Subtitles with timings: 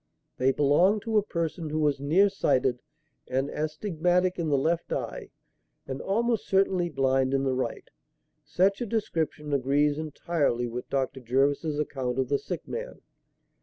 [0.37, 2.79] They belonged to a person who was near sighted
[3.27, 5.29] and astigmatic in the left eye
[5.85, 7.87] and almost certainly blind in the right.
[8.43, 11.19] Such a description agrees entirely with Dr.
[11.19, 13.01] Jervis's account of the sick man."